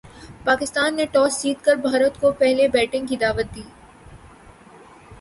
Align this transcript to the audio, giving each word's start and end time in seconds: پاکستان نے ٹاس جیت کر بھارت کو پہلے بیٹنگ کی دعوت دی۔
پاکستان 0.45 0.95
نے 0.95 1.05
ٹاس 1.11 1.41
جیت 1.43 1.63
کر 1.65 1.75
بھارت 1.83 2.19
کو 2.21 2.31
پہلے 2.39 2.67
بیٹنگ 2.67 3.05
کی 3.07 3.17
دعوت 3.17 3.55
دی۔ 3.55 3.63